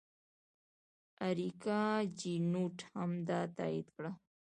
[1.27, 1.81] اریکا
[2.19, 4.11] چینوت هم دا تایید کړه.